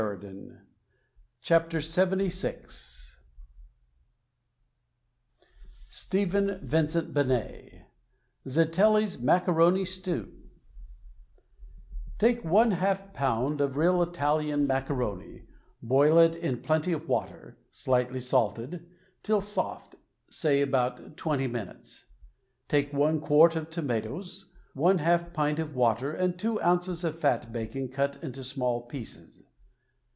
THE 0.19 0.57
STAG 1.43 1.69
COOK 1.69 1.69
BOOK 1.69 1.81
LXXVI 1.83 3.15
Stephen 5.91 6.59
Vincent 6.63 7.13
Benet 7.13 7.85
ZITELLFS 8.47 9.19
MACARONI 9.19 9.85
STEW 9.85 10.33
Take 12.17 12.43
one 12.43 12.71
half 12.71 13.13
pound 13.13 13.61
of 13.61 13.77
real 13.77 14.01
Italian 14.01 14.65
macaroni, 14.65 15.43
boil 15.83 16.17
it 16.17 16.35
in 16.35 16.63
plenty 16.63 16.93
of 16.93 17.07
water, 17.07 17.59
slightly 17.71 18.19
salted, 18.19 18.89
till 19.21 19.39
soft, 19.39 19.97
say, 20.31 20.61
about 20.63 21.15
twenty 21.15 21.45
minutes; 21.47 22.05
take 22.67 22.91
one 22.91 23.19
quart 23.21 23.55
of 23.55 23.69
tomatoes, 23.69 24.51
one 24.73 24.97
half 24.97 25.31
pint 25.31 25.59
of 25.59 25.75
water 25.75 26.11
and 26.11 26.39
two 26.39 26.59
ounces 26.63 27.03
of 27.03 27.19
fat 27.19 27.53
bacon 27.53 27.87
cut 27.87 28.17
into 28.23 28.43
small 28.43 28.81
pieces. 28.81 29.43